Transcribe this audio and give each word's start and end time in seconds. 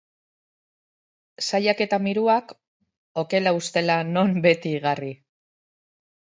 Saiak 1.47 1.83
eta 1.85 1.99
miruak, 2.05 2.55
okela 3.25 3.53
ustela 3.59 3.99
non, 4.15 4.33
beti 4.47 4.73
igarri. 4.81 5.13